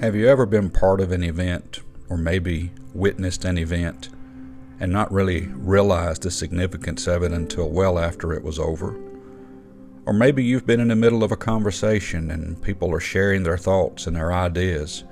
Have 0.00 0.16
you 0.16 0.28
ever 0.28 0.44
been 0.44 0.70
part 0.70 1.00
of 1.00 1.12
an 1.12 1.22
event, 1.22 1.80
or 2.10 2.18
maybe 2.18 2.72
witnessed 2.92 3.44
an 3.44 3.56
event, 3.56 4.10
and 4.78 4.92
not 4.92 5.10
really 5.10 5.46
realized 5.46 6.22
the 6.22 6.30
significance 6.30 7.06
of 7.06 7.22
it 7.22 7.32
until 7.32 7.70
well 7.70 7.98
after 7.98 8.34
it 8.34 8.42
was 8.42 8.58
over? 8.58 8.94
Or 10.04 10.12
maybe 10.12 10.44
you've 10.44 10.66
been 10.66 10.80
in 10.80 10.88
the 10.88 10.96
middle 10.96 11.24
of 11.24 11.32
a 11.32 11.36
conversation 11.36 12.30
and 12.30 12.60
people 12.60 12.92
are 12.92 13.00
sharing 13.00 13.44
their 13.44 13.56
thoughts 13.56 14.06
and 14.06 14.16
their 14.16 14.32
ideas, 14.32 15.04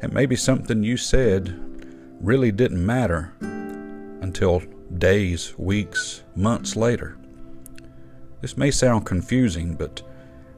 and 0.00 0.12
maybe 0.12 0.36
something 0.36 0.84
you 0.84 0.96
said 0.96 1.58
really 2.20 2.52
didn't 2.52 2.84
matter 2.84 3.32
until 4.20 4.62
days, 4.98 5.58
weeks, 5.58 6.22
months 6.36 6.76
later. 6.76 7.16
This 8.42 8.56
may 8.56 8.70
sound 8.70 9.06
confusing, 9.06 9.74
but 9.74 10.02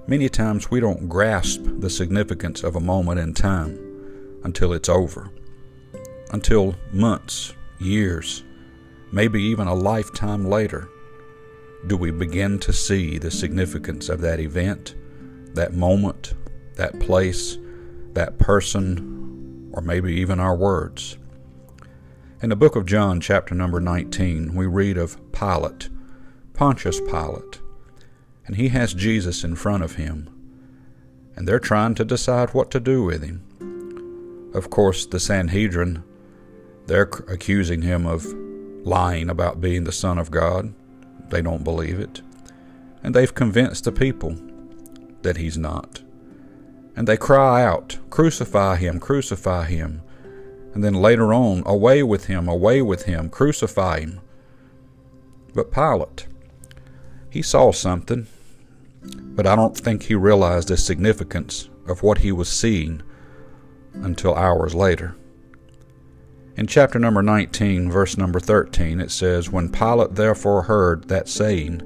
many 0.06 0.28
times 0.28 0.70
we 0.70 0.80
don't 0.80 1.08
grasp 1.08 1.60
the 1.64 1.90
significance 1.90 2.62
of 2.62 2.76
a 2.76 2.80
moment 2.80 3.20
in 3.20 3.34
time 3.34 3.78
until 4.44 4.72
it's 4.72 4.88
over, 4.88 5.30
until 6.32 6.74
months, 6.92 7.54
years, 7.78 8.42
maybe 9.12 9.42
even 9.42 9.66
a 9.66 9.74
lifetime 9.74 10.44
later 10.46 10.88
do 11.86 11.96
we 11.96 12.10
begin 12.10 12.58
to 12.60 12.72
see 12.72 13.18
the 13.18 13.30
significance 13.30 14.08
of 14.08 14.20
that 14.20 14.40
event, 14.40 14.94
that 15.54 15.74
moment, 15.74 16.34
that 16.76 16.98
place, 17.00 17.58
that 18.12 18.38
person, 18.38 19.70
or 19.72 19.82
maybe 19.82 20.14
even 20.14 20.38
our 20.38 20.54
words. 20.54 21.16
In 22.40 22.50
the 22.50 22.56
book 22.56 22.76
of 22.76 22.86
John, 22.86 23.20
chapter 23.20 23.54
number 23.54 23.80
19, 23.80 24.54
we 24.54 24.66
read 24.66 24.96
of 24.96 25.16
Pilate, 25.32 25.88
Pontius 26.54 27.00
Pilate, 27.00 27.60
and 28.46 28.56
he 28.56 28.68
has 28.68 28.94
Jesus 28.94 29.44
in 29.44 29.54
front 29.54 29.82
of 29.82 29.96
him, 29.96 30.28
and 31.36 31.46
they're 31.46 31.58
trying 31.58 31.94
to 31.96 32.04
decide 32.04 32.50
what 32.50 32.70
to 32.72 32.80
do 32.80 33.02
with 33.04 33.22
him. 33.22 34.50
Of 34.54 34.70
course, 34.70 35.06
the 35.06 35.20
Sanhedrin, 35.20 36.02
they're 36.86 37.10
accusing 37.28 37.82
him 37.82 38.06
of 38.06 38.26
lying 38.84 39.30
about 39.30 39.60
being 39.60 39.84
the 39.84 39.92
Son 39.92 40.18
of 40.18 40.30
God. 40.30 40.74
They 41.30 41.40
don't 41.40 41.64
believe 41.64 41.98
it. 41.98 42.20
And 43.02 43.14
they've 43.14 43.34
convinced 43.34 43.84
the 43.84 43.92
people 43.92 44.36
that 45.22 45.36
he's 45.36 45.56
not. 45.56 46.02
And 46.94 47.08
they 47.08 47.16
cry 47.16 47.64
out, 47.64 47.98
Crucify 48.10 48.76
him, 48.76 49.00
crucify 49.00 49.64
him. 49.64 50.02
And 50.74 50.84
then 50.84 50.94
later 50.94 51.32
on, 51.32 51.62
Away 51.64 52.02
with 52.02 52.26
him, 52.26 52.48
away 52.48 52.82
with 52.82 53.04
him, 53.04 53.30
crucify 53.30 54.00
him. 54.00 54.20
But 55.54 55.72
Pilate, 55.72 56.26
he 57.32 57.40
saw 57.40 57.72
something, 57.72 58.26
but 59.02 59.46
I 59.46 59.56
don't 59.56 59.74
think 59.74 60.02
he 60.02 60.14
realized 60.14 60.68
the 60.68 60.76
significance 60.76 61.70
of 61.88 62.02
what 62.02 62.18
he 62.18 62.30
was 62.30 62.50
seeing 62.50 63.00
until 63.94 64.34
hours 64.34 64.74
later. 64.74 65.16
In 66.58 66.66
chapter 66.66 66.98
number 66.98 67.22
19, 67.22 67.90
verse 67.90 68.18
number 68.18 68.38
13, 68.38 69.00
it 69.00 69.10
says, 69.10 69.48
When 69.48 69.72
Pilate 69.72 70.14
therefore 70.14 70.64
heard 70.64 71.08
that 71.08 71.26
saying, 71.26 71.80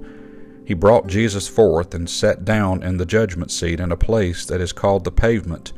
he 0.64 0.74
brought 0.74 1.06
Jesus 1.06 1.46
forth 1.46 1.94
and 1.94 2.10
sat 2.10 2.44
down 2.44 2.82
in 2.82 2.96
the 2.96 3.06
judgment 3.06 3.52
seat 3.52 3.78
in 3.78 3.92
a 3.92 3.96
place 3.96 4.44
that 4.46 4.60
is 4.60 4.72
called 4.72 5.04
the 5.04 5.12
pavement, 5.12 5.72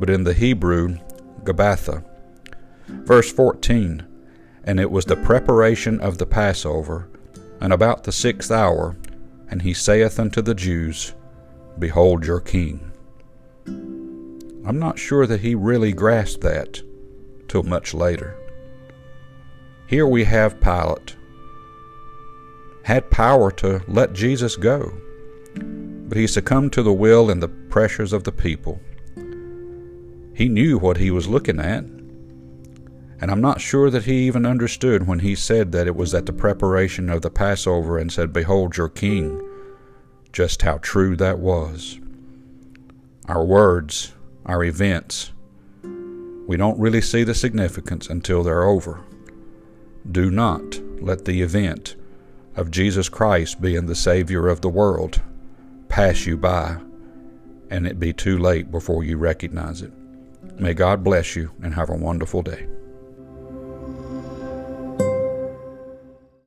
but 0.00 0.08
in 0.08 0.24
the 0.24 0.32
Hebrew, 0.32 0.96
Gabbatha. 1.44 2.02
Verse 2.88 3.30
14, 3.30 4.06
And 4.64 4.80
it 4.80 4.90
was 4.90 5.04
the 5.04 5.16
preparation 5.16 6.00
of 6.00 6.16
the 6.16 6.24
Passover, 6.24 7.10
and 7.60 7.74
about 7.74 8.04
the 8.04 8.12
sixth 8.12 8.50
hour, 8.50 8.96
and 9.52 9.60
he 9.60 9.74
saith 9.74 10.18
unto 10.18 10.40
the 10.40 10.54
Jews, 10.54 11.12
Behold 11.78 12.24
your 12.24 12.40
king. 12.40 12.90
I'm 13.66 14.78
not 14.78 14.98
sure 14.98 15.26
that 15.26 15.42
he 15.42 15.54
really 15.54 15.92
grasped 15.92 16.40
that 16.40 16.80
till 17.48 17.62
much 17.62 17.92
later. 17.92 18.34
Here 19.86 20.06
we 20.06 20.24
have 20.24 20.58
Pilate, 20.62 21.16
had 22.84 23.10
power 23.10 23.50
to 23.52 23.82
let 23.88 24.14
Jesus 24.14 24.56
go, 24.56 24.90
but 25.54 26.16
he 26.16 26.26
succumbed 26.26 26.72
to 26.72 26.82
the 26.82 26.90
will 26.90 27.28
and 27.30 27.42
the 27.42 27.48
pressures 27.48 28.14
of 28.14 28.24
the 28.24 28.32
people. 28.32 28.80
He 30.34 30.48
knew 30.48 30.78
what 30.78 30.96
he 30.96 31.10
was 31.10 31.28
looking 31.28 31.60
at, 31.60 31.84
and 33.22 33.30
I'm 33.30 33.40
not 33.40 33.60
sure 33.60 33.88
that 33.88 34.02
he 34.02 34.26
even 34.26 34.44
understood 34.44 35.06
when 35.06 35.20
he 35.20 35.36
said 35.36 35.70
that 35.70 35.86
it 35.86 35.94
was 35.94 36.12
at 36.12 36.26
the 36.26 36.32
preparation 36.32 37.08
of 37.08 37.22
the 37.22 37.30
Passover 37.30 37.96
and 37.96 38.10
said, 38.10 38.32
Behold 38.32 38.76
your 38.76 38.88
king, 38.88 39.40
just 40.32 40.62
how 40.62 40.78
true 40.78 41.14
that 41.14 41.38
was. 41.38 42.00
Our 43.28 43.44
words, 43.44 44.12
our 44.44 44.64
events, 44.64 45.30
we 45.84 46.56
don't 46.56 46.80
really 46.80 47.00
see 47.00 47.22
the 47.22 47.32
significance 47.32 48.08
until 48.08 48.42
they're 48.42 48.64
over. 48.64 49.04
Do 50.10 50.28
not 50.28 50.80
let 51.00 51.24
the 51.24 51.42
event 51.42 51.94
of 52.56 52.72
Jesus 52.72 53.08
Christ 53.08 53.60
being 53.60 53.86
the 53.86 53.94
Savior 53.94 54.48
of 54.48 54.62
the 54.62 54.68
world 54.68 55.22
pass 55.88 56.26
you 56.26 56.36
by 56.36 56.76
and 57.70 57.86
it 57.86 58.00
be 58.00 58.12
too 58.12 58.38
late 58.38 58.72
before 58.72 59.04
you 59.04 59.16
recognize 59.16 59.80
it. 59.80 59.92
May 60.58 60.74
God 60.74 61.04
bless 61.04 61.36
you 61.36 61.52
and 61.62 61.72
have 61.72 61.88
a 61.88 61.94
wonderful 61.94 62.42
day. 62.42 62.66